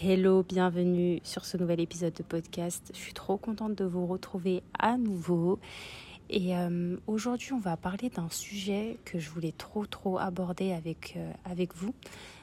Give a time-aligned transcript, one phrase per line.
[0.00, 2.92] Hello, bienvenue sur ce nouvel épisode de podcast.
[2.94, 5.58] Je suis trop contente de vous retrouver à nouveau.
[6.30, 11.14] Et euh, aujourd'hui, on va parler d'un sujet que je voulais trop trop aborder avec,
[11.16, 11.94] euh, avec vous.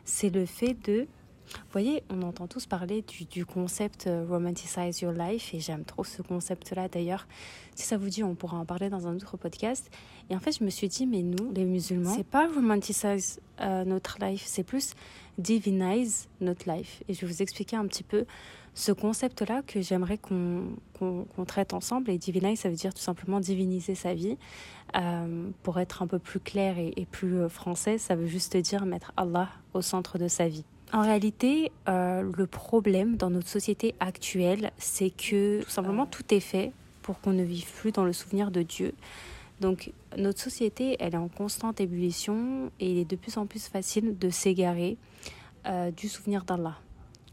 [0.04, 1.07] C'est le fait de
[1.54, 6.04] vous voyez, on entend tous parler du, concept euh, romanticize your life et j'aime trop
[6.04, 7.28] ce concept-là d'ailleurs.
[7.75, 9.89] Si ça vous dit, on pourra en parler dans un autre podcast.
[10.29, 13.86] Et en fait, je me suis dit, mais nous, les musulmans, c'est pas romanticize euh,
[13.86, 14.93] notre life, c'est plus
[15.38, 17.04] divinize notre life.
[17.07, 18.25] Et je vais vous expliquer un petit peu
[18.73, 22.10] ce concept-là que j'aimerais qu'on traite ensemble.
[22.10, 24.38] Et divinize, ça veut dire tout simplement diviniser sa vie.
[24.96, 28.86] Euh, pour être un peu plus clair et, et plus français, ça veut juste dire
[28.86, 30.64] mettre Allah au centre de sa vie.
[30.94, 36.39] En réalité, euh, le problème dans notre société actuelle, c'est que tout simplement tout est
[36.39, 38.94] fait pour qu'on ne vive plus dans le souvenir de Dieu.
[39.61, 43.67] Donc notre société, elle est en constante ébullition et il est de plus en plus
[43.67, 44.98] facile de s'égarer
[45.66, 46.78] euh, du souvenir d'Allah.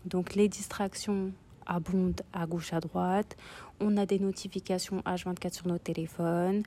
[0.05, 1.33] Donc les distractions
[1.67, 3.37] abondent à gauche à droite.
[3.81, 6.63] On a des notifications H24 sur nos téléphones.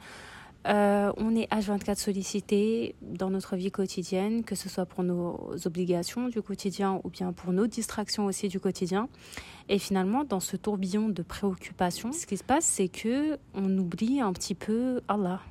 [0.67, 6.27] Euh, on est H24 sollicité dans notre vie quotidienne, que ce soit pour nos obligations
[6.27, 9.07] du quotidien ou bien pour nos distractions aussi du quotidien.
[9.69, 14.21] Et finalement, dans ce tourbillon de préoccupations, ce qui se passe, c'est que on oublie
[14.21, 15.41] un petit peu Allah.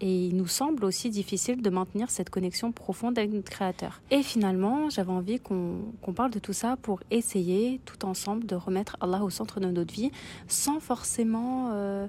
[0.00, 4.00] Et il nous semble aussi difficile de maintenir cette connexion profonde avec notre Créateur.
[4.12, 8.96] Et finalement, j'avais envie qu'on parle de tout ça pour essayer tout ensemble de remettre
[9.00, 10.12] Allah au centre de notre vie
[10.46, 11.70] sans forcément...
[11.72, 12.06] Euh,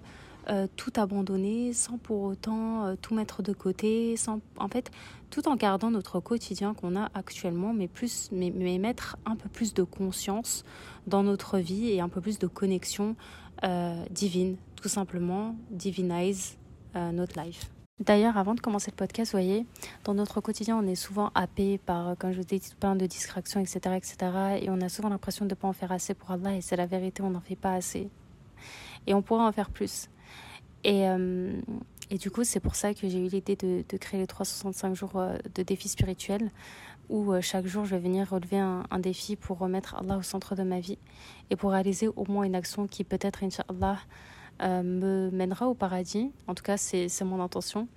[0.49, 4.89] euh, tout abandonner sans pour autant euh, tout mettre de côté, sans, en fait,
[5.29, 9.75] tout en gardant notre quotidien qu'on a actuellement, mais, plus, mais, mettre un peu plus
[9.75, 10.65] de conscience
[11.05, 13.15] dans notre vie et un peu plus de connexion
[13.63, 16.57] euh, divine, tout simplement, divinize
[17.13, 17.69] notre life.
[17.99, 19.67] D'ailleurs, avant de commencer le podcast, vous voyez,
[20.05, 23.59] dans notre quotidien, on est souvent happé par, comme je vous dis, plein de distractions,
[23.59, 24.17] etc., etc.
[24.61, 26.55] Et on a souvent l'impression de ne pas en faire assez pour Allah.
[26.55, 28.09] Et c'est la vérité, on n'en fait pas assez.
[29.05, 30.09] Et on pourrait en faire plus.
[30.83, 31.59] Et, euh,
[32.09, 35.11] et du coup, c'est pour ça que j'ai eu l'idée de, créer les 365 jours
[35.15, 36.51] euh, de défis spirituels,
[37.09, 40.55] où euh, chaque jour, je vais venir relever un, défi pour remettre Allah au centre
[40.55, 40.97] de ma vie
[41.49, 43.99] et pour réaliser au moins une action qui peut-être, Inch'Allah,
[44.61, 46.33] me mènera au paradis.
[46.47, 47.87] En tout cas, c'est mon intention.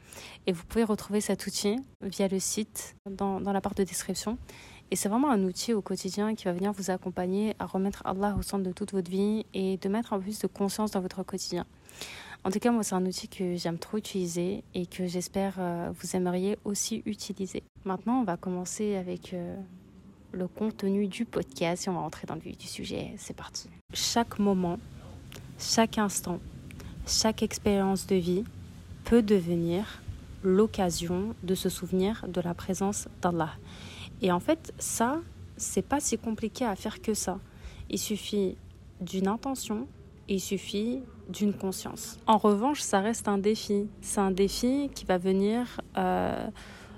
[0.47, 4.39] Et vous pouvez retrouver cet outil via le site dans, dans la barre de description.
[4.93, 8.37] Et c'est vraiment un outil au quotidien qui va venir vous accompagner à remettre Allah
[8.39, 11.01] au centre de toute votre vie et de mettre un peu plus de conscience dans
[11.01, 11.65] votre quotidien.
[12.45, 15.93] En tout cas, moi, c'est un outil que j'aime trop utiliser et que j'espère euh,
[15.95, 17.63] vous aimeriez aussi utiliser.
[17.85, 19.57] Maintenant, on va commencer avec euh,
[20.33, 23.15] le contenu du podcast et on va entrer dans le vif du sujet.
[23.17, 23.69] C'est parti.
[23.95, 24.81] Chaque moment,
[25.57, 26.41] chaque instant,
[27.07, 28.45] chaque expérience de vie
[29.05, 30.03] peut devenir
[30.43, 33.53] l'occasion de se souvenir de la présence d'Allah.
[34.21, 35.21] Et en fait, ça,
[35.57, 37.39] c'est pas si compliqué à faire que ça.
[37.89, 38.57] Il suffit
[39.01, 39.87] d'une intention,
[40.29, 42.19] il suffit d'une conscience.
[42.27, 43.89] En revanche, ça reste un défi.
[44.01, 46.47] C'est un défi qui va venir euh,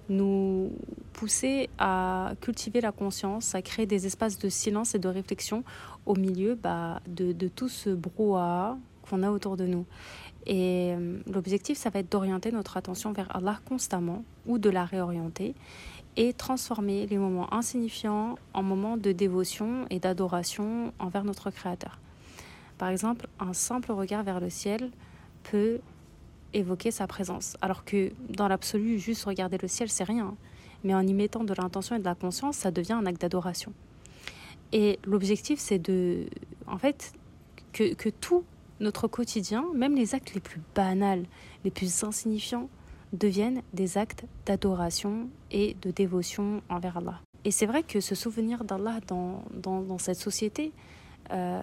[0.09, 0.73] nous
[1.13, 5.65] pousser à cultiver la conscience, à créer des espaces de silence et de réflexion
[6.05, 8.77] au milieu bah, de, tout ce brouhaha
[9.09, 9.87] qu'on a autour de nous.
[10.47, 14.85] Et euh, l'objectif, ça va être d'orienter notre attention vers Allah constamment ou de la
[14.85, 15.55] réorienter
[16.17, 21.99] et transformer les moments insignifiants en moments de dévotion et d'adoration envers notre Créateur.
[22.79, 24.91] Par exemple, un simple regard vers le ciel
[25.45, 25.81] peut
[26.53, 27.57] évoquer sa présence.
[27.61, 30.37] Alors que dans l'absolu, juste regarder le ciel, c'est rien.
[30.83, 33.73] Mais en y mettant de l'intention et de la conscience, ça devient un acte d'adoration.
[34.73, 36.27] Et l'objectif, c'est de,
[36.67, 37.13] en fait,
[37.73, 38.45] que, tout
[38.81, 41.25] notre quotidien, même les actes les plus banals,
[41.65, 42.69] les plus insignifiants,
[43.13, 47.21] deviennent des actes d'adoration et de dévotion envers Allah.
[47.45, 50.73] Et c'est vrai que ce souvenir d'Allah dans, dans, cette société,
[51.33, 51.63] euh,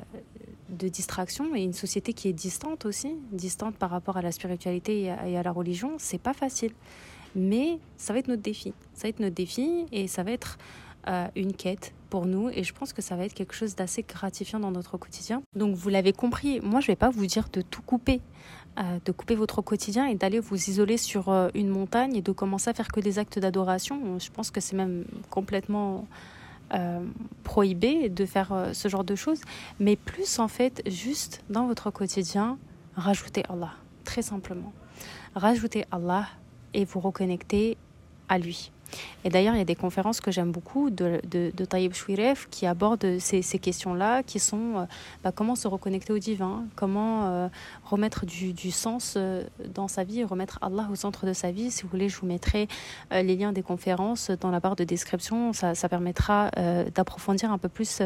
[0.70, 5.02] de distraction et une société qui est distante aussi, distante par rapport à la spiritualité
[5.02, 6.72] et à, la religion, c'est pas facile.
[7.36, 8.74] Mais ça va être notre défi.
[8.94, 10.58] Ça va être notre défi et ça va être
[11.08, 14.04] euh, une quête pour nous et je pense que ça va être quelque chose d'assez
[14.04, 15.44] gratifiant dans notre quotidien.
[15.56, 18.22] Donc vous l'avez compris, moi je vais pas vous dire de tout couper,
[18.80, 22.70] euh, de couper votre quotidien et d'aller vous isoler sur une montagne et de commencer
[22.70, 24.18] à faire que des actes d'adoration.
[24.20, 26.08] Je pense que c'est même complètement
[26.74, 27.06] euh,
[27.44, 29.42] prohibé de faire euh, ce genre de choses,
[29.80, 32.58] mais plus en fait juste dans votre quotidien,
[32.96, 33.72] rajoutez Allah,
[34.04, 34.74] très simplement.
[35.36, 36.28] Rajoutez Allah
[36.74, 37.78] et vous reconnectez
[38.30, 38.72] à lui.
[39.24, 42.66] Et d'ailleurs, il y a des conférences que j'aime beaucoup de, de, de Chouiref qui
[42.66, 44.86] abordent ces, ces questions-là, qui sont euh,
[45.24, 47.48] bah, comment se reconnecter au divin, comment euh,
[47.86, 49.44] remettre du, du, sens euh,
[49.74, 51.72] dans sa vie, remettre Allah au centre de sa vie.
[51.72, 52.68] Si vous voulez, je vous mettrai
[53.12, 55.54] les liens des conférences dans la barre de description.
[55.54, 56.50] Ça, ça permettra
[56.96, 58.02] d'approfondir un peu plus,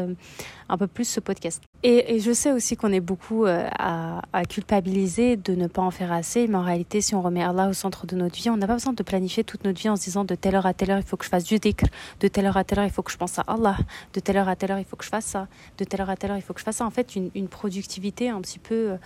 [0.68, 1.62] un peu plus ce podcast.
[1.82, 5.90] Et, et je sais aussi qu'on est beaucoup à, à culpabiliser de ne pas en
[5.90, 8.56] faire assez, mais en réalité, si on remet Allah au centre de notre vie, on
[8.56, 10.74] n'a pas besoin de planifier toute notre vie en se disant de telle heure à
[10.76, 11.86] telle heure, il faut que je fasse du dhikr,
[12.20, 13.76] de telle heure à telle heure, il faut que je pense à Allah,
[14.12, 16.10] de telle heure à telle heure, il faut que je fasse ça, de telle heure
[16.10, 16.86] à telle heure, il faut que je fasse ça.
[16.86, 18.96] En fait, une, productivité un petit peu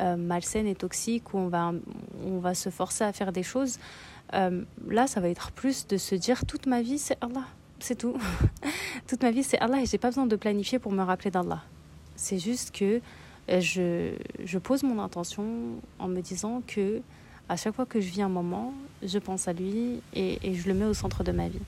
[0.00, 1.72] euh, malsaine et toxique où on va,
[2.24, 3.78] on va se forcer à faire des choses.
[4.34, 7.44] Euh, là, ça va être plus de se dire toute ma vie, c'est Allah.
[7.80, 8.16] C'est tout.
[9.06, 11.62] toute ma vie, c'est Allah et j'ai pas besoin de planifier pour me rappeler d'Allah.
[12.16, 13.00] C'est juste que
[13.50, 14.14] euh, je,
[14.44, 15.44] je pose mon intention
[15.98, 17.00] en me disant que
[17.48, 20.74] à chaque fois que je vis un moment, je pense à lui et, je le
[20.74, 21.60] mets au centre de ma vie.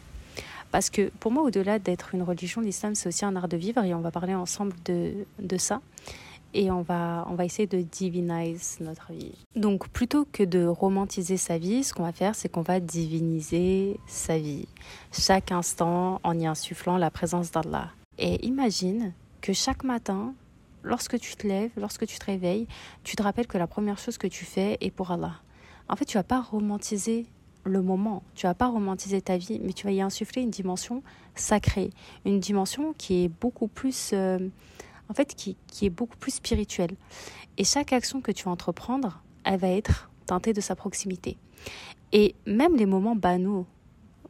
[0.71, 3.83] Parce que pour moi, au-delà d'être une religion, l'islam, c'est aussi un art de vivre
[3.83, 5.81] et on va parler ensemble de, de ça.
[6.53, 9.35] Et on va, on va essayer de divinize notre vie.
[9.55, 13.99] Donc plutôt que de romantiser sa vie, ce qu'on va faire, c'est qu'on va diviniser
[14.09, 14.67] sa vie.
[15.13, 17.91] Chaque instant en y insufflant la présence d'Allah.
[18.19, 20.35] Et imagine que chaque matin,
[20.83, 22.67] lorsque tu te lèves, lorsque tu te réveilles,
[23.05, 25.41] tu te rappelles que la première chose que tu fais est pour Allah
[25.91, 27.27] en fait, tu vas pas romantiser
[27.65, 31.03] le moment, tu vas pas romantiser ta vie, mais tu vas y insuffler une dimension
[31.35, 31.91] sacrée,
[32.25, 34.39] une dimension qui est beaucoup plus, euh,
[35.09, 36.93] en fait, qui, est beaucoup plus spirituelle.
[37.59, 41.37] Et chaque action que tu vas entreprendre, elle va être teintée de sa proximité.
[42.13, 43.67] Et même les moments banaux,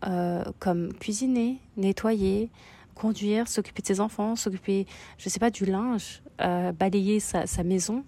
[0.06, 2.50] euh, comme cuisiner, nettoyer,
[2.94, 4.86] conduire, s'occuper de ses enfants, s'occuper,
[5.18, 8.02] je sais pas, du linge, euh, balayer sa maison,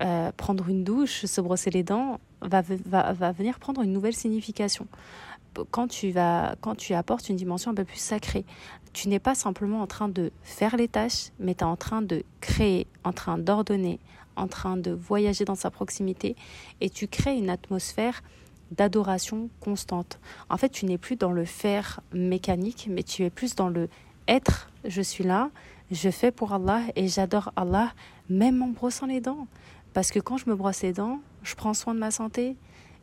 [0.00, 4.14] euh, prendre une douche, se brosser les dents, va, va, va venir prendre une nouvelle
[4.14, 4.86] signification.
[5.70, 8.44] Quand tu, vas, quand tu apportes une dimension un peu plus sacrée,
[8.92, 12.02] tu n'es pas simplement en train de faire les tâches, mais tu es en train
[12.02, 13.98] de créer, en train d'ordonner,
[14.36, 16.36] en train de voyager dans sa proximité,
[16.80, 18.22] et tu crées une atmosphère
[18.70, 20.20] d'adoration constante.
[20.48, 23.88] En fait, tu n'es plus dans le faire mécanique, mais tu es plus dans le
[24.28, 25.50] être, je suis là,
[25.90, 27.92] je fais pour Allah et j'adore Allah,
[28.28, 29.48] même en brossant les dents.
[29.92, 32.56] Parce que quand je me brosse les dents, je prends soin de ma santé.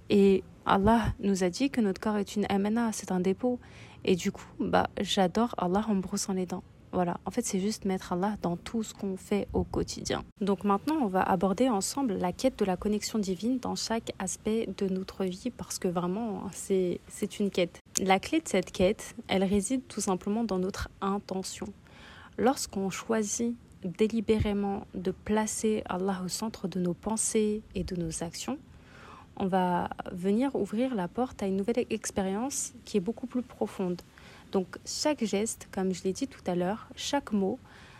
[0.09, 3.59] Et Allah nous a dit que notre corps est une amana, c'est un dépôt.
[4.05, 6.63] Et du coup, bah, j'adore Allah en me brossant les dents.
[6.93, 10.23] Voilà, en fait, c'est juste mettre Allah dans tout ce qu'on fait au quotidien.
[10.39, 14.69] Donc maintenant, on va aborder ensemble la quête de la connexion divine dans chaque aspect
[14.77, 16.99] de notre vie parce que vraiment, c'est
[17.39, 17.81] une quête.
[18.01, 21.67] La clé de cette quête, elle réside tout simplement dans notre intention.
[22.37, 23.55] Lorsqu'on choisit
[23.87, 28.57] délibérément de placer Allah au centre de nos pensées et de nos actions,
[29.37, 34.01] on va venir ouvrir la porte à une nouvelle expérience qui est beaucoup plus profonde.
[34.51, 37.59] Donc chaque geste, comme je l'ai dit tout à l'heure, chaque mot,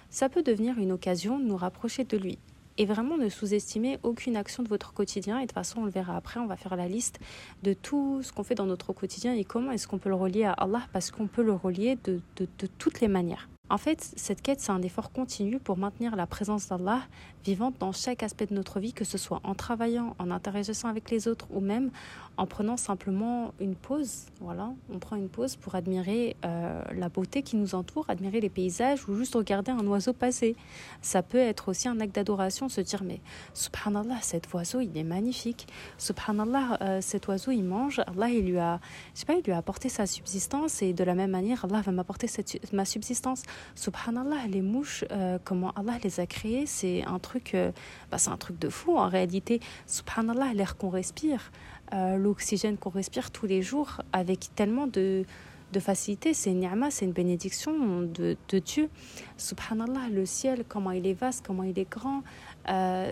[0.10, 2.38] ça peut devenir une occasion de nous rapprocher de lui.
[2.80, 5.40] Et vraiment ne sous-estimer aucune action de votre quotidien.
[5.40, 7.19] Et de toute façon, on le verra après, on va faire la liste
[7.63, 10.44] de tout ce qu'on fait dans notre quotidien et comment est-ce qu'on peut le relier
[10.44, 13.50] à Allah, parce qu'on peut le relier de, de, de toutes les manières.
[13.69, 17.02] En fait, cette quête, c'est un effort continu pour maintenir la présence d'Allah
[17.44, 21.10] vivante dans chaque aspect de notre vie, que ce soit en travaillant, en interagissant avec
[21.12, 21.92] les autres ou même
[22.38, 24.25] en prenant simplement une pause.
[24.42, 28.50] Voilà, on prend une pause pour admirer euh, la beauté qui nous entoure, admirer les
[28.50, 30.56] paysages ou juste regarder un oiseau passer.
[31.02, 33.22] Ça peut être aussi un acte d'adoration, se dire mais
[33.54, 35.68] subhanallah, cet oiseau, il est magnifique.
[35.98, 38.00] Subhanallah, euh, cet oiseau, il mange.
[38.08, 38.80] Allah, il lui a,
[39.14, 41.81] je sais pas, il lui a apporté sa subsistance et de la même manière, Allah
[41.81, 42.28] va m'apporter
[42.72, 43.44] ma subsistance.
[43.75, 47.71] Subhanallah, les mouches, euh, comment Allah les a créées, c'est un truc, euh,
[48.11, 49.59] bah, c'est un truc de fou en réalité.
[49.85, 51.52] Subhanallah, l'air qu'on respire,
[51.94, 55.26] euh, l'oxygène qu'on respire tous les jours avec tellement de,
[55.73, 58.90] de facilité, c'est une ni'ma, c'est une bénédiction de, de, Dieu.
[59.37, 62.23] Subhanallah, le ciel, comment il est vaste, comment il est grand,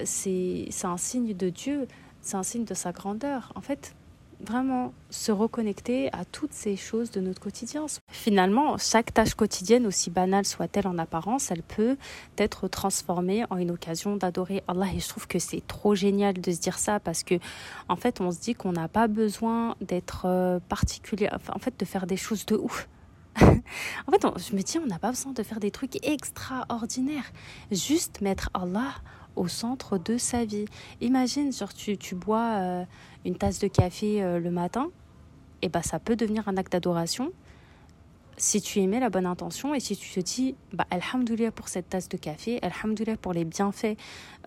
[0.05, 1.87] c'est un signe de Dieu,
[2.21, 3.51] c'est un signe de sa grandeur.
[3.55, 3.95] En fait,
[4.45, 7.85] vraiment se reconnecter à toutes ces choses de notre quotidien.
[8.09, 11.97] Finalement, chaque tâche quotidienne, aussi banale soit-elle en apparence, elle peut
[12.37, 14.87] être transformée en une occasion d'adorer Allah.
[14.95, 17.35] Et je trouve que c'est trop génial de se dire ça parce que,
[17.89, 21.85] en fait, on se dit qu'on n'a pas besoin d'être euh, particulier, en fait, de
[21.85, 22.87] faire des choses de ouf.
[23.41, 27.31] en fait, on, je me dis, on n'a pas besoin de faire des trucs extraordinaires.
[27.71, 28.93] Juste mettre Allah
[29.35, 30.65] au centre de sa vie.
[31.01, 32.85] Imagine, genre, tu, tu bois euh,
[33.25, 34.89] une tasse de café euh, le matin,
[35.61, 37.31] et ben ça peut devenir un acte d'adoration.
[38.37, 41.89] si tu émets la bonne intention et si tu te dis bah, Alhamdoulilah pour cette
[41.89, 43.97] tasse de café, Alhamdoulilah pour les bienfaits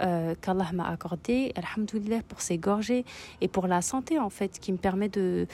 [0.03, 3.05] euh, qu'Allah m'a accordés, Alhamdoulilah pour ces gorgées
[3.41, 5.47] et pour la santé en fait qui me permet de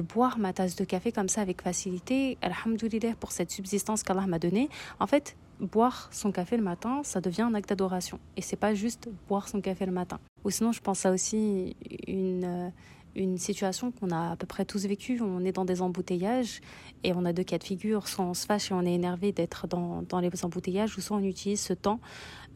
[0.00, 4.38] boire ma tasse de café comme ça avec facilité, Alhamdoulilah pour cette subsistance qu'Allah m'a
[4.38, 4.68] donnée.
[5.00, 8.74] En fait, boire son café le matin, ça devient un acte d'adoration et c'est pas
[8.74, 10.18] juste boire son café le matin.
[10.44, 11.76] Ou sinon, je pense à aussi
[12.06, 12.44] une.
[12.44, 12.68] Euh,
[13.14, 15.20] une situation qu'on a à peu près tous vécue.
[15.20, 16.60] On est dans des embouteillages
[17.04, 18.08] et on a deux cas de figure.
[18.08, 21.16] Soit on se fâche et on est énervé d'être dans, dans les embouteillages, ou soit
[21.16, 22.00] on utilise ce temps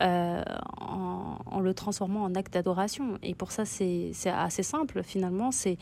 [0.03, 0.43] euh,
[0.79, 3.19] en, le transformant en acte d'adoration.
[3.23, 5.51] Et pour ça, c'est assez simple finalement.
[5.51, 5.79] C'est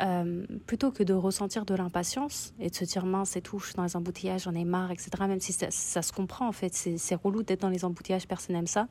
[0.00, 3.66] euh, plutôt que de ressentir de l'impatience et de se dire mince et tout, je
[3.66, 5.08] suis dans les embouteillages, j'en ai marre, etc.
[5.20, 8.66] Même si ça, se comprend en fait, c'est relou d'être dans les embouteillages, personne n'aime
[8.66, 8.88] ça.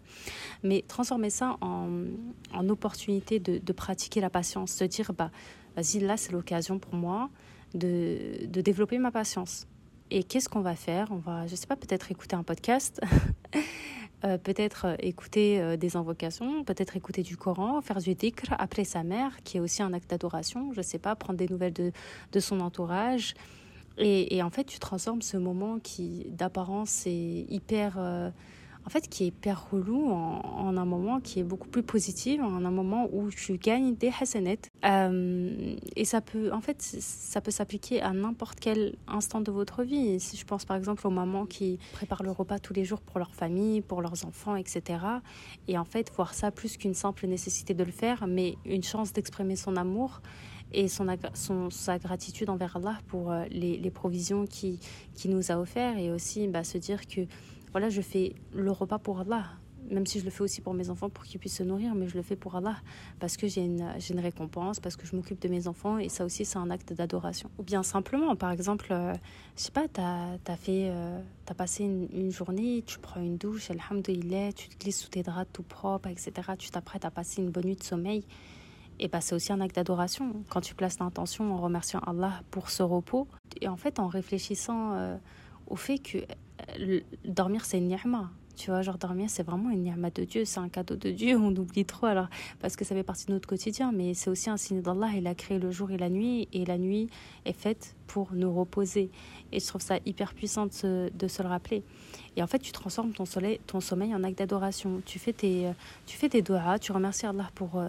[0.64, 1.90] Mais transformer ça en,
[2.54, 5.30] en opportunité de, de, pratiquer la patience, se dire bah
[5.76, 7.30] vas-y là c'est l'occasion pour moi
[7.76, 9.68] de, de développer ma patience.
[10.12, 11.08] Et qu'est-ce qu'on va faire?
[11.12, 13.02] On va, je sais pas, peut-être écouter un podcast.
[14.26, 18.84] Euh, peut-être euh, écouter euh, des invocations, peut-être écouter du Coran, faire du dhikr après
[18.84, 21.74] sa mère, qui est aussi un acte d'adoration, je ne sais pas, prendre des nouvelles
[21.74, 21.92] de,
[22.32, 23.36] de son entourage.
[23.98, 27.98] Et, et, en fait, tu transformes ce moment qui, d'apparence, est hyper
[28.86, 32.66] en fait, qui est hyper relou en, un moment qui est beaucoup plus positif, en
[32.66, 34.70] un moment où tu gagnes des hasanettes.
[34.84, 39.84] Euh, et ça peut, en fait, ça peut s'appliquer à n'importe quel instant de votre
[39.84, 40.20] vie.
[40.20, 43.18] Si je pense par exemple aux mamans qui préparent le repas tous les jours pour
[43.18, 45.00] leur famille, pour leurs enfants, etc.
[45.68, 49.14] Et en fait, voir ça plus qu'une simple nécessité de le faire, mais une chance
[49.14, 50.22] d'exprimer son amour
[50.74, 54.78] et son, son, sa gratitude envers Allah pour euh, les, provisions qu'il
[55.14, 57.22] qui nous a offertes et aussi bah, se dire que
[57.76, 59.48] voilà, je fais le repas pour Allah,
[59.92, 62.08] même si je le fais aussi pour mes enfants pour qu'ils puissent se nourrir, mais
[62.08, 62.78] je le fais pour Allah
[63.20, 66.24] parce que j'ai une, une récompense, parce que je m'occupe de mes enfants et ça
[66.24, 67.52] aussi c'est un acte d'adoration.
[67.58, 69.14] Ou bien simplement, par exemple, euh,
[69.58, 73.36] je sais pas, tu as, fait, euh, as passé une, une, journée, tu prends une
[73.36, 76.32] douche, alhamdoulilah, tu te glisses sous tes draps tout propre, etc.
[76.58, 78.24] Tu t'apprêtes à passer une bonne nuit de sommeil.
[79.00, 80.32] Et bah, c'est aussi un acte d'adoration.
[80.48, 83.28] Quand tu places l'intention en remerciant Allah pour ce repos,
[83.60, 85.18] et en fait en réfléchissant euh,
[85.68, 86.20] au fait que
[87.24, 88.32] dormir, c'est une ni'ma.
[88.56, 91.36] Tu vois, genre dormir, c'est vraiment une ni'ma de Dieu, c'est un cadeau de Dieu,
[91.38, 92.28] on oublie trop alors,
[92.62, 95.28] parce que ça fait partie de notre quotidien, mais c'est aussi un signe d'Allah, il
[95.28, 97.10] a créé le jour et la nuit, et la nuit
[97.44, 99.10] est faite pour nous reposer.
[99.52, 101.84] Et je trouve ça hyper puissant de se, le rappeler.
[102.38, 103.26] Et en fait, tu transformes ton,
[103.68, 105.02] ton sommeil en acte d'adoration.
[105.06, 105.72] Tu fais tes,
[106.06, 107.84] tu fais tes doigts, tu remercies Allah pour,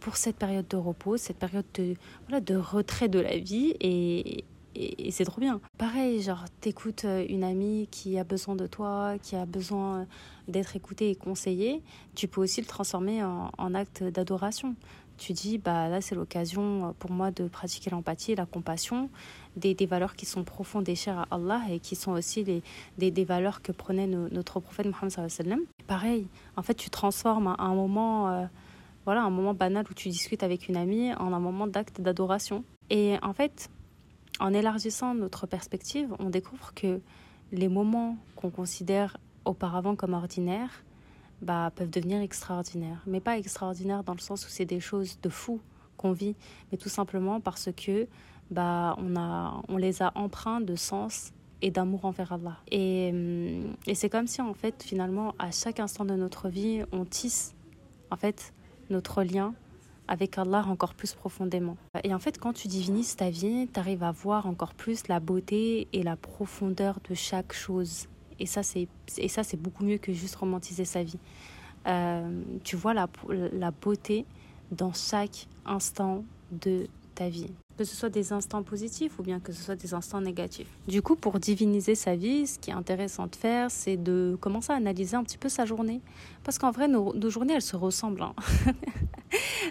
[0.00, 1.94] pour cette période de repos, cette période de,
[2.40, 5.60] de retrait de la vie, et, et, c'est trop bien.
[5.78, 10.06] Pareil, genre, t'écoutes euh, une amie qui a besoin de toi, qui a besoin
[10.48, 11.82] d'être écoutée et conseillée,
[12.14, 14.74] tu peux aussi le transformer en, acte d'adoration.
[15.18, 19.10] Tu dis, bah là, c'est l'occasion euh, pour moi de pratiquer l'empathie la compassion,
[19.56, 23.62] des, valeurs qui sont profondes et chères à Allah et qui sont aussi des, valeurs
[23.62, 25.58] que prenait notre prophète Mohammed.
[25.86, 28.46] Pareil, en fait, tu transformes un, moment, euh,
[29.04, 32.64] voilà, un moment banal où tu discutes avec une amie en un moment d'acte d'adoration.
[32.88, 33.68] Et en fait,
[34.40, 37.00] en élargissant notre perspective, on découvre que
[37.52, 40.84] les moments qu'on considère auparavant comme ordinaires
[41.42, 43.02] bah, peuvent devenir extraordinaires.
[43.06, 45.60] Mais pas extraordinaires dans le sens où c'est des choses de fou
[45.96, 46.34] qu'on vit,
[46.72, 48.08] mais tout simplement parce que
[48.50, 51.32] bah, on, les a empreints de sens
[51.62, 52.56] et d'amour envers Allah.
[52.70, 56.82] Et, hum, et c'est comme si, en fait, finalement, à chaque instant de notre vie,
[56.92, 57.54] on tisse,
[58.10, 58.54] en fait,
[58.88, 59.54] notre lien
[60.10, 61.76] avec Allah encore plus profondément.
[62.04, 65.20] Et en fait, quand tu divinises ta vie, tu arrives à voir encore plus la
[65.20, 68.08] beauté et la profondeur de chaque chose.
[68.40, 68.88] Et ça, c'est,
[69.56, 71.18] beaucoup mieux que juste romantiser sa vie.
[71.86, 73.08] Euh, tu vois la,
[73.52, 74.26] la beauté
[74.72, 79.52] dans chaque instant de ta vie que ce soit des instants positifs ou bien que
[79.52, 80.68] ce soit des instants négatifs.
[80.86, 84.70] Du coup, pour diviniser sa vie, ce qui est intéressant de faire, c'est de commencer
[84.70, 86.02] à analyser un petit peu sa journée.
[86.44, 88.20] Parce qu'en vrai, nos, nos, journées, elles se ressemblent.
[88.20, 88.34] Hein.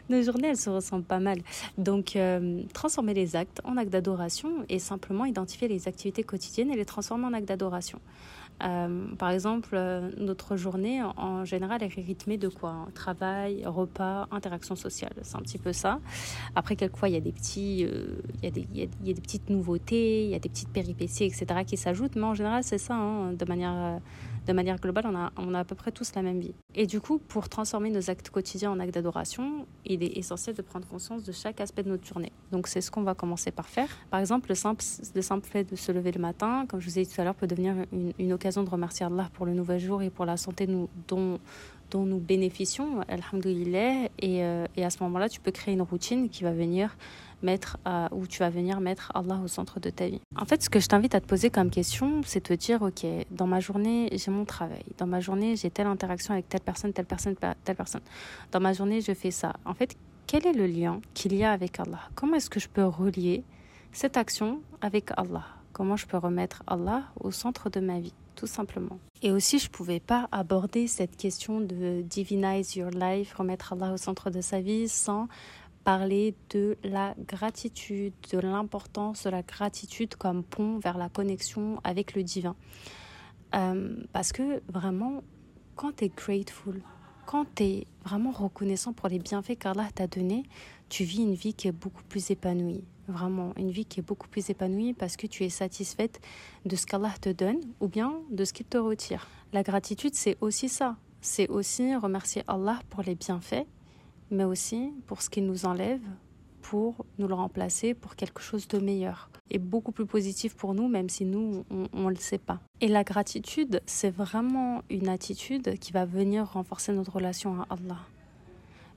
[0.09, 1.39] nos journées, elles se ressemblent pas mal.
[1.77, 6.75] Donc, euh, transformer les actes en actes d'adoration et simplement identifier les activités quotidiennes et
[6.75, 7.99] les transformer en actes d'adoration.
[8.61, 12.87] Euh, par exemple, euh, notre journée, en général, est rythmée de quoi?
[12.93, 15.13] Travail, repas, interaction sociale.
[15.21, 15.99] C'est un petit peu ça.
[16.55, 18.13] Après, quelquefois, il y a des il,
[18.43, 21.45] y a des, des petites nouveautés, il y a des petites péripéties, etc.
[21.65, 22.15] qui s'ajoutent.
[22.15, 24.01] Mais en général, c'est ça, hein, de manière
[24.47, 26.53] de manière globale, on a, on a à peu près tous la même vie.
[26.75, 30.61] Et du coup, pour transformer nos actes quotidiens en actes d'adoration, il est essentiel de
[30.61, 32.31] prendre conscience de chaque aspect de notre journée.
[32.51, 33.89] Donc c'est ce qu'on va commencer par faire.
[34.09, 34.83] Par exemple, le simple,
[35.15, 37.23] le simple fait de se lever le matin, comme je vous ai dit tout à
[37.23, 40.25] l'heure, peut devenir une, une, occasion de remercier Allah pour le nouvel jour et pour
[40.25, 41.39] la santé dont,
[41.91, 44.09] dont nous bénéficions, alhamdoulilah.
[44.19, 46.95] Et, euh, et à ce moment-là, tu peux créer une routine qui va venir
[47.41, 47.77] mettre
[48.11, 50.21] où tu vas venir mettre Allah au centre de ta vie.
[50.35, 53.05] En fait, ce que je t'invite à te poser comme question, c'est te dire ok,
[53.31, 54.83] dans ma journée, j'ai mon travail.
[54.97, 58.01] Dans ma journée, j'ai telle interaction avec telle personne, telle personne, telle personne.
[58.51, 59.53] Dans ma journée, je fais ça.
[59.65, 59.95] En fait,
[60.27, 62.01] quel est le lien qu'il y a avec Allah?
[62.15, 63.43] Comment est-ce que je peux relier
[63.91, 65.45] cette action avec Allah?
[65.73, 68.99] Comment je peux remettre Allah au centre de ma vie tout simplement?
[69.21, 73.91] Et aussi, je ne pouvais pas aborder cette question de divinize your life, remettre Allah
[73.93, 75.27] au centre de sa vie, sans
[75.83, 82.15] parler de la gratitude, de l'importance de la gratitude comme pont vers la connexion avec
[82.15, 82.55] le divin.
[83.55, 85.23] Euh, parce que vraiment,
[85.75, 86.81] quand tu es grateful,
[87.25, 90.43] quand tu es vraiment reconnaissant pour les bienfaits qu'Allah t'a donnés,
[90.89, 92.83] tu vis une vie qui est beaucoup plus épanouie.
[93.07, 96.19] Vraiment, une vie qui est beaucoup plus épanouie parce que tu es satisfaite
[96.65, 99.27] de ce qu'Allah te donne ou bien de ce qu'il te retire.
[99.53, 100.97] La gratitude, c'est aussi ça.
[101.21, 103.65] C'est aussi remercier Allah pour les bienfaits,
[104.31, 106.01] mais aussi pour ce qu'il nous enlève
[106.61, 110.87] pour nous le remplacer pour quelque chose de meilleur et beaucoup plus positif pour nous,
[110.87, 112.59] même si nous, on ne le sait pas.
[112.81, 117.97] Et la gratitude, c'est vraiment une attitude qui va venir renforcer notre relation à Allah.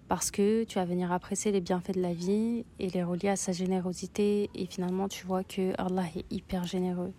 [0.08, 3.36] Parce que tu vas venir apprécier les bienfaits de la vie et les relier à
[3.36, 4.50] sa générosité.
[4.54, 7.14] Et finalement, tu vois que Allah est hyper généreux.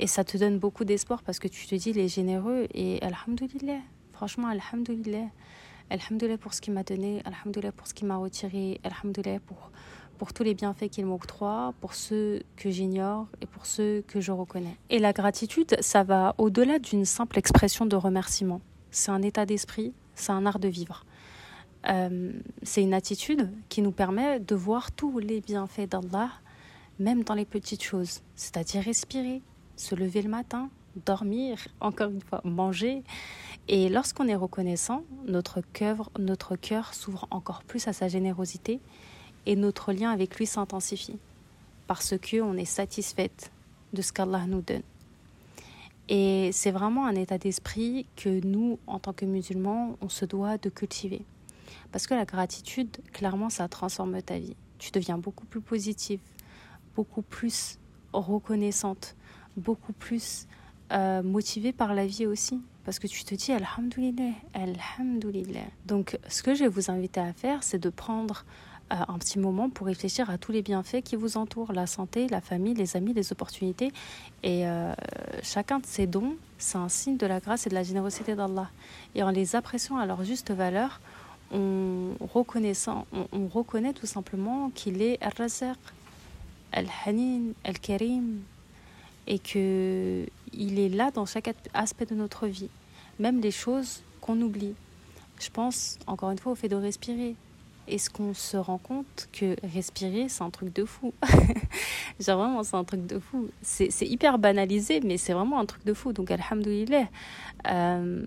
[0.00, 2.66] Et ça te donne beaucoup d'espoir parce que tu te dis, il est généreux.
[2.74, 3.78] Et Alhamdulillah,
[4.12, 5.28] franchement, Alhamdulillah.
[5.94, 9.70] Alhamdulillah pour ce qu'il m'a donné, Alhamdulillah pour ce qu'il m'a retiré, Alhamdulillah pour,
[10.18, 14.32] pour tous les bienfaits qu'il m'octroie, pour ceux que j'ignore et pour ceux que je
[14.32, 14.76] reconnais.
[14.90, 18.60] Et la gratitude, ça va au-delà d'une simple expression de remerciement.
[18.90, 21.04] C'est un état d'esprit, c'est un art de vivre.
[21.88, 22.32] Euh,
[22.64, 26.30] c'est une attitude qui nous permet de voir tous les bienfaits d'Allah,
[26.98, 29.42] même dans les petites choses, c'est-à-dire respirer,
[29.76, 30.70] se lever le matin,
[31.06, 33.04] dormir, encore une fois, manger.
[33.68, 38.80] Et lorsqu'on est reconnaissant, notre cœur, s'ouvre encore plus à sa générosité
[39.46, 41.18] et notre lien avec lui s'intensifie
[41.86, 43.50] parce qu'on est satisfaite
[43.92, 44.82] de ce qu'Allah nous donne.
[46.08, 50.58] Et c'est vraiment un état d'esprit que nous, en tant que musulmans, on se doit
[50.58, 51.22] de cultiver.
[51.92, 54.56] Parce que la gratitude, clairement, ça transforme ta vie.
[54.78, 56.20] Tu deviens beaucoup plus positive,
[56.94, 57.78] beaucoup plus
[58.12, 59.16] reconnaissante,
[59.56, 60.46] beaucoup plus
[60.92, 62.60] euh, motivée par la vie aussi.
[62.84, 65.60] Parce que tu te dis Alhamdulillah, Alhamdulillah.
[65.86, 68.44] Donc, ce que je vais vous inviter à faire, c'est de prendre
[68.92, 72.28] euh, un petit moment pour réfléchir à tous les bienfaits qui vous entourent, la santé,
[72.28, 73.90] la famille, les amis, les opportunités.
[74.42, 74.92] Et euh,
[75.42, 78.70] chacun de ces dons, c'est un signe de la grâce et de la générosité d'Allah.
[79.14, 81.00] Et en les appréciant à leur juste valeur,
[81.50, 85.78] on, reconnaît tout simplement qu'il est Al-Razaq,
[86.72, 88.40] Al-Hanin, Al-Karim,
[89.26, 90.28] et qu'il
[90.78, 92.70] est là dans chaque aspect de notre vie,
[93.18, 94.74] même les choses qu'on oublie.
[95.40, 97.34] Je pense encore une fois au fait de respirer.
[97.86, 101.12] Est-ce qu'on se rend compte que respirer, c'est un truc de fou?
[102.20, 103.48] Genre vraiment, c'est un truc de fou.
[103.60, 106.14] C'est hyper banalisé, mais c'est vraiment un truc de fou.
[106.14, 107.08] Donc, alhamdoulilah,
[107.68, 108.24] euh,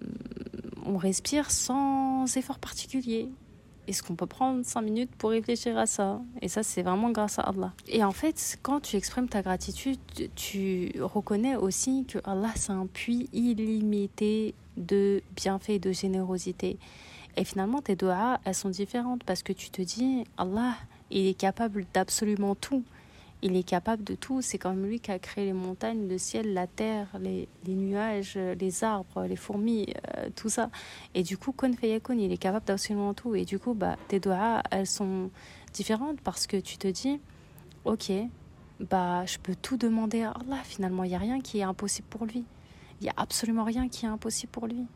[0.85, 3.29] on respire sans effort particulier.
[3.87, 6.19] Est-ce qu'on peut prendre 5 minutes pour réfléchir à ça?
[6.41, 7.71] Et ça, c'est vraiment grâce à Allah.
[7.87, 9.99] Et en fait, quand tu exprimes ta gratitude,
[10.35, 16.77] tu reconnais aussi que Allah, c'est un puits illimité de bienfaits et de générosité.
[17.37, 20.75] Et finalement, tes doigts, elles sont différentes parce que tu te dis, Allah,
[21.09, 22.83] il est capable d'absolument tout.
[23.41, 24.41] Il est capable de tout.
[24.41, 28.83] C'est comme lui qui a créé les montagnes, le ciel, la terre, les, nuages, les
[28.83, 30.69] arbres, les fourmis, euh, tout ça.
[31.13, 33.35] Et du coup, Kun Fayakun, il est capable d'absolument tout.
[33.35, 35.29] Et du coup, bah, tes doigts, elles sont
[35.73, 37.19] différentes parce que tu te dis,
[37.85, 38.11] ok,
[38.79, 40.61] bah, je peux tout demander à Allah.
[40.63, 42.43] Finalement, il n'y a rien qui est impossible pour lui.
[42.99, 44.87] Il n'y a absolument rien qui est impossible pour lui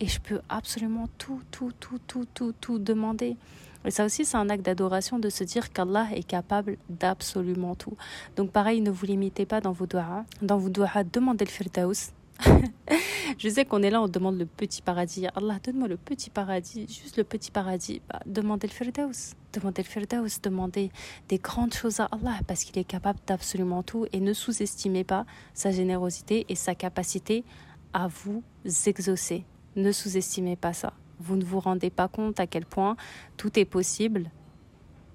[0.00, 3.36] et je peux absolument tout, tout, tout, tout, tout, tout demander.
[3.84, 7.96] Et ça aussi, c'est un acte d'adoration de se dire qu'Allah est capable d'absolument tout.
[8.36, 10.24] Donc pareil, ne vous limitez pas dans vos doigts.
[10.42, 12.12] Dans vos doigts, demandez le firdaus.
[13.38, 15.26] je sais qu'on est là, on demande le petit paradis.
[15.34, 18.02] Allah, donne-moi le petit paradis, juste le petit paradis.
[18.08, 19.34] Bah, demandez le firdaus.
[19.52, 20.90] Demandez le firdaus, demandez
[21.28, 24.06] des grandes choses à Allah parce qu'il est capable d'absolument tout.
[24.12, 27.44] Et ne sous-estimez pas sa générosité et sa capacité
[27.92, 28.42] à vous
[28.86, 29.44] exaucer.
[29.76, 30.92] Ne sous-estimez pas ça.
[31.20, 32.96] Vous ne vous rendez pas compte à quel point
[33.36, 34.30] tout est possible.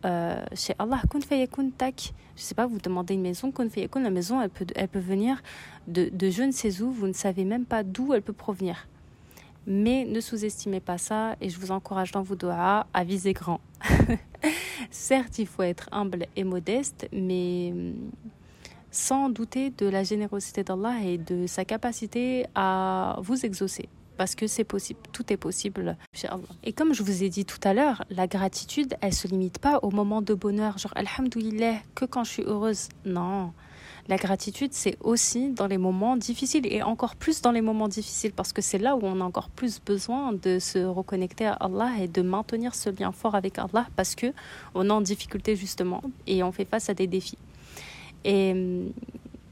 [0.05, 2.13] Euh, chez Allah, kun fayakun tak.
[2.35, 5.41] Je sais pas, vous demandez une maison, kun la maison, elle peut, elle peut venir
[5.87, 8.87] de, de je ne sais où, vous ne savez même pas d'où elle peut provenir.
[9.65, 13.59] Mais ne sous-estimez pas ça et je vous encourage dans vos doigts à viser grand.
[14.91, 17.93] Certes, il faut être humble et modeste, mais hum,
[18.91, 24.47] sans douter de la générosité d'Allah et de sa capacité à vous exaucer parce que
[24.47, 25.97] c'est possible, tout est possible.
[26.63, 29.79] Et comme je vous ai dit tout à l'heure, la gratitude, elle se limite pas
[29.81, 32.89] au moment de bonheur, genre alhamdoulilah, que quand je suis heureuse.
[33.05, 33.51] Non.
[34.07, 38.33] La gratitude, c'est aussi dans les moments difficiles et encore plus dans les moments difficiles
[38.33, 41.91] parce que c'est là où on a encore plus besoin de se reconnecter à Allah
[41.99, 44.27] et de maintenir ce lien fort avec Allah parce que
[44.75, 47.39] on est en difficulté justement et on fait face à des défis.
[48.25, 48.53] Et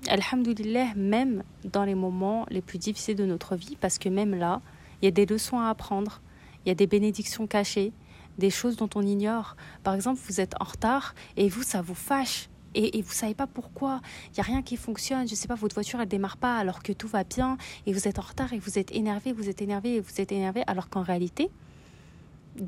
[0.09, 4.61] Alhamdulillah, même dans les moments les plus difficiles de notre vie, parce que même là,
[5.01, 6.21] il y a des leçons à apprendre,
[6.65, 7.91] il y a des bénédictions cachées,
[8.37, 9.55] des choses dont on ignore.
[9.83, 12.49] Par exemple, vous êtes en retard et vous, ça vous fâche.
[12.75, 14.01] Et, vous ne savez pas pourquoi.
[14.29, 15.27] Il n'y a rien qui fonctionne.
[15.27, 17.57] Je sais pas, votre voiture, elle démarre pas alors que tout va bien.
[17.85, 20.31] Et vous êtes en retard et vous êtes énervé, vous êtes énervé et vous êtes
[20.31, 20.63] énervé.
[20.65, 21.51] Alors qu'en réalité,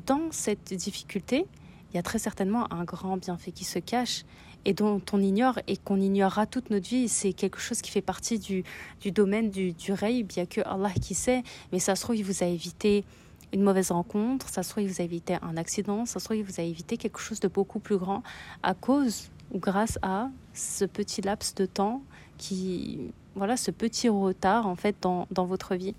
[0.06, 1.46] dans cette difficulté,
[1.96, 4.26] il y a très certainement un grand bienfait qui se cache
[4.66, 7.08] et dont on ignore et qu'on ignorera toute notre vie.
[7.08, 8.64] C'est quelque chose qui fait partie du,
[9.12, 11.42] domaine du, du rêve, bien que Allah qui sait.
[11.72, 13.02] Mais ça se trouve, il vous a évité
[13.54, 16.36] une mauvaise rencontre, ça se trouve, il vous a évité un accident, ça se trouve,
[16.36, 18.22] il vous a évité quelque chose de beaucoup plus grand
[18.62, 22.02] à cause ou grâce à ce petit laps de temps
[22.36, 25.94] qui voilà ce petit retard en fait dans, dans votre vie.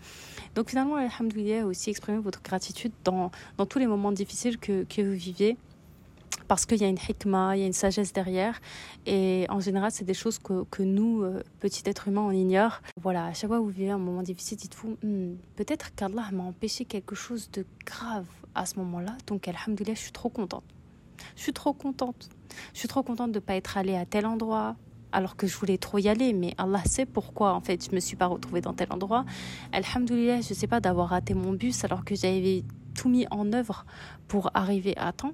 [0.53, 5.01] Donc finalement, Alhamdoulilah, aussi exprimer votre gratitude dans, dans tous les moments difficiles que, que
[5.01, 5.57] vous vivez
[6.47, 8.59] parce qu'il y a une hikmah, il y a une sagesse derrière.
[9.05, 12.81] Et en général, c'est des choses que, nous, euh, petits êtres humains, on ignore.
[13.01, 16.43] Voilà, à chaque fois que vous vivez un moment difficile, dites-vous, hmm, peut-être qu'Allah m'a
[16.43, 19.17] empêché quelque chose de grave à ce moment-là.
[19.27, 20.63] Donc, alhamdoulilah, je suis trop contente.
[21.35, 22.29] Je suis trop contente.
[22.73, 24.75] Je suis trop contente de ne pas être allée à tel endroit,
[25.11, 27.99] alors que je voulais trop y aller, mais Allah sait pourquoi en fait je me
[27.99, 29.25] suis pas retrouvée dans tel endroit.
[29.71, 33.85] Alhamdoulilah, je sais pas d'avoir raté mon bus alors que j'avais tout mis en œuvre
[34.27, 35.33] pour arriver à temps.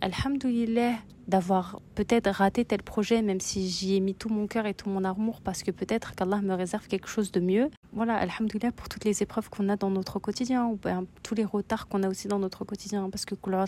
[0.00, 0.94] Alhamdoulilah
[1.28, 4.88] d'avoir peut-être raté tel projet, même si j'y ai mis tout mon cœur et tout
[4.88, 7.70] mon amour, parce que peut-être qu'Allah me réserve quelque chose de mieux.
[7.92, 11.44] Voilà, Alhamdoulilah pour toutes les épreuves qu'on a dans notre quotidien, ou bien tous les
[11.44, 13.64] retards qu'on a aussi dans notre quotidien, parce que la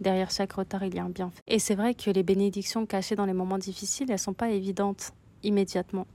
[0.00, 1.40] derrière chaque retard, il y a un bienfait.
[1.46, 5.12] Et c'est vrai que les bénédictions cachées dans les moments difficiles, elles sont pas évidentes
[5.42, 6.06] immédiatement.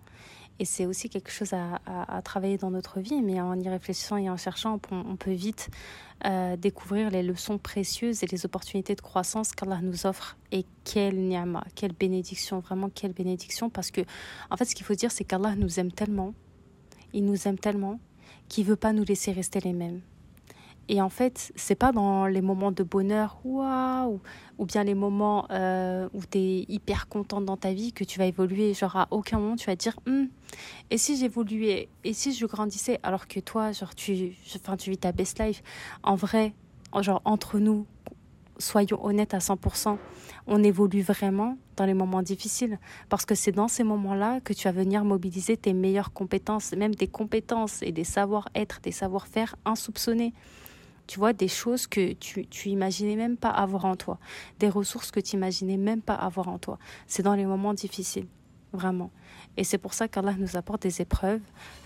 [0.62, 4.30] Et c'est aussi quelque chose à, travailler dans notre vie, mais en y réfléchissant et
[4.30, 5.72] en cherchant, on, peut vite
[6.26, 10.38] euh, découvrir les leçons précieuses et les opportunités de croissance qu'Allah nous offre.
[10.52, 13.72] Et quelle ni'ma, quelle bénédiction, vraiment quelle bénédiction.
[13.72, 14.02] Parce que,
[14.52, 16.36] en fait, ce qu'il faut dire, c'est qu'Allah nous aime tellement,
[17.12, 18.00] il nous aime tellement,
[18.48, 20.02] qu'il ne veut pas nous laisser rester les mêmes.
[20.90, 24.20] Et en fait, c'est pas dans les moments de bonheur, ou
[24.66, 28.26] bien les moments euh, où tu es hyper contente dans ta vie que tu vas
[28.26, 28.74] évoluer.
[28.74, 30.28] Genre, à aucun moment, tu vas te dire, hum,
[30.90, 34.98] et si j'évoluais, et si je grandissais, alors que toi, genre, tu, enfin, tu vis
[34.98, 35.64] ta best life.
[36.04, 36.54] En vrai,
[37.00, 37.86] genre, entre nous,
[38.58, 39.98] soyons honnêtes à 100%,
[40.48, 42.80] on évolue vraiment dans les moments difficiles.
[43.10, 46.96] Parce que c'est dans ces moments-là que tu vas venir mobiliser tes meilleures compétences, même
[46.96, 50.34] des compétences et des savoir-être, des savoir-faire insoupçonnés
[51.12, 54.18] tu vois, des choses que tu, tu imaginais même pas avoir en toi,
[54.60, 56.80] des ressources que tu imaginais même pas avoir en toi.
[57.06, 58.28] C'est dans les moments difficiles,
[58.72, 59.12] vraiment.
[59.58, 61.42] Et c'est pour ça qu'Allah nous apporte des épreuves,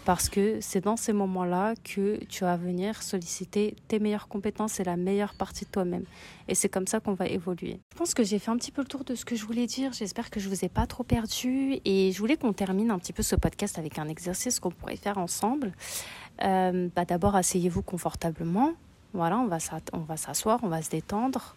[0.05, 4.83] parce que c'est dans ces moments-là que tu vas venir solliciter tes meilleures compétences et
[4.83, 6.03] la meilleure partie de toi-même.
[6.47, 7.79] Et c'est comme ça qu'on va évoluer.
[7.93, 9.65] Je pense que j'ai fait un petit peu le tour de ce que je voulais
[9.65, 9.91] dire.
[9.93, 11.79] J'espère que je vous ai pas trop perdu.
[11.83, 14.97] Et je voulais qu'on termine un petit peu ce podcast avec un exercice qu'on pourrait
[14.97, 15.73] faire ensemble.
[16.43, 18.73] Euh, bah D'abord, asseyez-vous confortablement.
[19.15, 21.55] Voilà, on va s'asseoir, on va se détendre,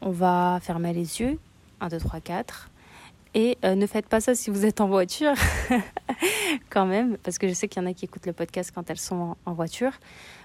[0.00, 1.38] on va fermer les yeux.
[1.80, 2.68] 1, 2, 3, 4.
[3.34, 5.34] Et euh, ne faites pas ça si vous êtes en voiture,
[6.68, 8.90] quand même, parce que je sais qu'il y en a qui écoutent le podcast quand
[8.90, 9.92] elles sont en, voiture.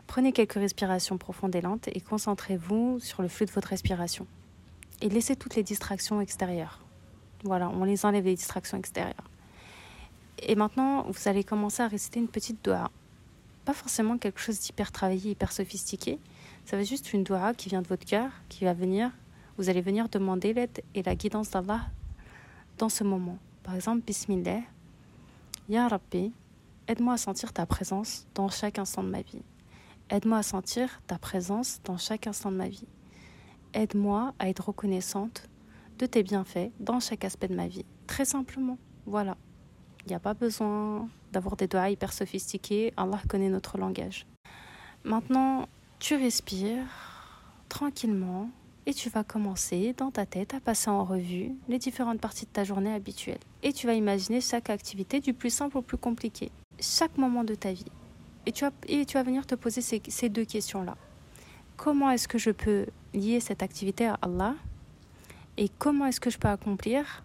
[0.06, 4.28] Prenez quelques respirations profondes et lentes et concentrez-vous sur le flux de votre respiration.
[5.02, 6.80] Et laissez toutes les distractions extérieures.
[7.44, 9.16] Voilà, on les enlève les distractions extérieures.
[10.44, 12.92] Et maintenant, vous allez commencer à réciter une petite doha.
[13.66, 16.20] Pas forcément quelque chose d'hyper travaillé, hyper sophistiqué,
[16.66, 19.12] ça va juste une doua qui vient de votre cœur, qui va venir.
[19.58, 21.82] Vous allez venir demander l'aide et la guidance d'Allah
[22.78, 23.38] dans ce moment.
[23.64, 24.62] Par exemple, Bismillah,
[25.70, 26.34] Ya Rabbi,
[26.88, 29.44] aide-moi à sentir ta présence dans chaque instant de ma vie.
[30.10, 32.88] Aide-moi à sentir ta présence dans chaque instant de ma vie.
[33.74, 35.48] Aide-moi à être reconnaissante
[36.00, 37.86] de tes bienfaits dans chaque aspect de ma vie.
[38.08, 39.38] Très simplement, voilà.
[40.06, 42.94] Il n'y a pas besoin d'avoir des doigts hyper sophistiqués.
[42.98, 44.26] Allah connaît notre langage.
[45.04, 45.68] Maintenant,
[46.06, 46.86] tu respires
[47.68, 48.52] tranquillement
[48.86, 52.52] et tu vas commencer dans ta tête à passer en revue les différentes parties de
[52.52, 53.40] ta journée habituelle.
[53.64, 57.56] Et tu vas imaginer chaque activité du plus simple au plus compliqué, chaque moment de
[57.56, 57.92] ta vie.
[58.46, 60.96] Et tu vas, venir te poser ces, ces deux questions-là.
[61.76, 64.54] Comment est-ce que je peux lier cette activité à Allah
[65.58, 67.24] Et comment est-ce que je peux accomplir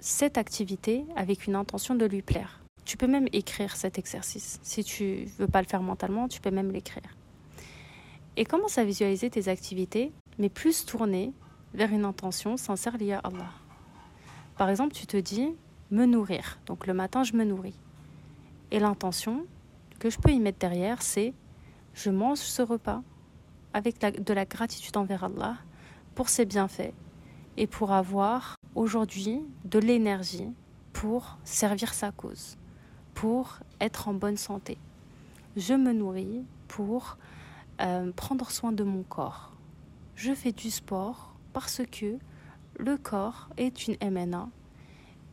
[0.00, 2.60] cette activité avec une intention de lui plaire?
[2.84, 4.60] Tu peux même écrire cet exercice.
[4.62, 7.16] Si tu veux pas le faire mentalement, tu peux même l'écrire.
[8.36, 11.32] Et commence à visualiser tes activités, mais plus tournées
[11.72, 13.50] vers une intention sincère liée à Allah?
[14.58, 15.54] Par exemple, tu te dis
[15.90, 16.58] me nourrir.
[16.66, 17.78] Donc le matin, je me nourris.
[18.70, 19.46] Et l'intention
[19.98, 21.32] que je peux y mettre derrière, c'est
[21.94, 23.02] je mange ce repas
[23.72, 25.56] avec de la gratitude envers Allah
[26.14, 26.92] pour ses bienfaits
[27.56, 30.48] et pour avoir aujourd'hui de l'énergie
[30.92, 32.56] pour servir sa cause,
[33.14, 34.78] pour être en bonne santé.
[35.56, 37.16] Je me nourris pour
[37.80, 39.52] euh, prendre soin de mon corps.
[40.14, 42.18] Je fais du sport parce que
[42.78, 44.48] le corps est une MNA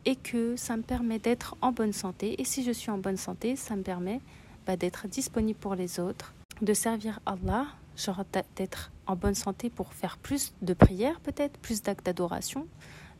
[0.04, 2.40] et que ça me permet d'être en bonne santé.
[2.40, 4.20] Et si je suis en bonne santé, ça me permet
[4.66, 8.24] bah, d'être disponible pour les autres, de servir Allah, genre
[8.56, 12.66] d'être en bonne santé pour faire plus de prières peut-être, plus d'actes d'adoration,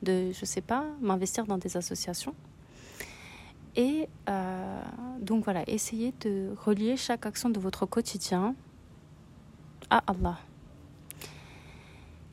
[0.02, 2.34] de, je sais pas, m'investir dans des associations.
[3.76, 4.82] Et euh,
[5.20, 8.54] donc voilà, essayez de relier chaque action de votre quotidien
[10.06, 10.38] Allah.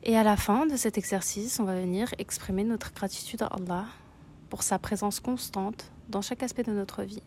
[0.04, 3.86] Et à la fin de cet exercice, on va venir exprimer notre gratitude à Allah
[4.50, 7.22] pour sa présence constante dans chaque aspect de notre vie.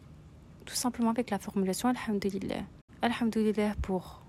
[0.66, 2.64] Tout simplement avec la formulation Alhamdulillah.
[3.02, 4.22] Alhamdulillah pour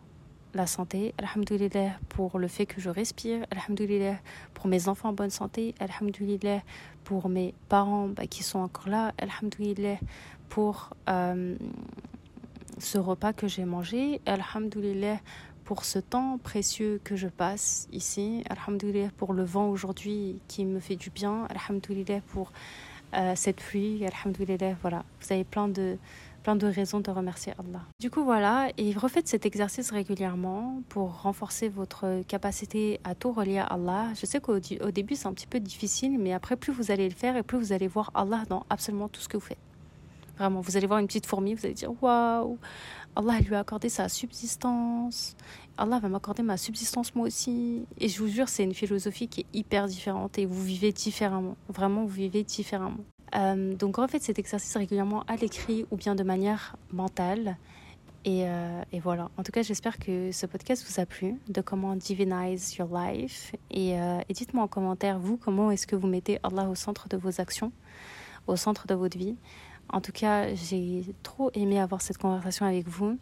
[0.54, 4.16] la santé, Alhamdulillah pour le fait que je respire, Alhamdulillah
[4.54, 6.62] pour mes enfants en bonne santé, Alhamdulillah
[7.04, 9.98] pour mes parents bah, qui sont encore là, Alhamdulillah
[10.48, 11.56] pour euh,
[12.78, 15.18] ce repas que j'ai mangé, Alhamdulillah
[15.66, 20.78] pour ce temps précieux que je passe ici, Alhamdulillah pour le vent aujourd'hui qui me
[20.80, 22.52] fait du bien, Alhamdulillah pour
[23.14, 25.98] euh, cette pluie, Alhamdulillah, voilà, vous avez plein de
[26.44, 27.80] plein de raisons de remercier Allah.
[27.98, 33.58] Du coup, voilà, et refaites cet exercice régulièrement pour renforcer votre capacité à tout relier
[33.58, 34.10] à Allah.
[34.14, 37.16] Je sais qu'au début, c'est un petit peu difficile, mais après, plus vous allez le
[37.16, 39.58] faire et plus vous allez voir Allah dans absolument tout ce que vous faites.
[40.38, 42.58] Vraiment, vous allez voir une petite fourmi, vous allez dire Waouh,
[43.16, 45.36] Allah lui a accordé sa subsistance.
[45.78, 47.82] Allah va m'accorder ma subsistance moi aussi.
[47.98, 51.56] Et je vous jure, c'est une philosophie qui est hyper différente et vous vivez différemment.
[51.68, 53.04] Vraiment, vous vivez différemment.
[53.34, 57.56] Euh, donc refaites cet exercice régulièrement à l'écrit ou bien de manière mentale.
[58.24, 59.30] Et, euh, et, voilà.
[59.36, 63.54] En tout cas, j'espère que ce podcast vous a plu, de comment divinize your life.
[63.72, 67.16] Euh, et dites-moi en commentaire, vous, comment est-ce que vous mettez Allah au centre de
[67.16, 67.70] vos actions,
[68.48, 69.36] au centre de votre vie.
[69.88, 73.18] En tout cas, j'ai trop aimé avoir cette conversation avec vous.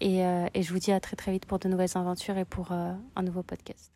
[0.00, 2.70] Et, et, je vous dis à très très vite pour de nouvelles aventures et pour
[2.72, 3.90] un nouveau podcast.